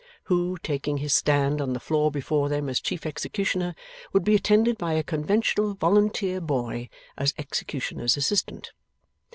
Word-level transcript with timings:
Who, 0.23 0.57
taking 0.57 0.97
his 0.97 1.13
stand 1.13 1.61
on 1.61 1.73
the 1.73 1.79
floor 1.79 2.09
before 2.09 2.49
them 2.49 2.69
as 2.69 2.79
chief 2.79 3.05
executioner, 3.05 3.75
would 4.13 4.23
be 4.23 4.33
attended 4.33 4.79
by 4.79 4.93
a 4.93 5.03
conventional 5.03 5.75
volunteer 5.75 6.41
boy 6.41 6.89
as 7.19 7.35
executioner's 7.37 8.17
assistant. 8.17 8.71